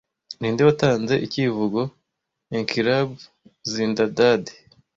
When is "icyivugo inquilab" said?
1.25-3.09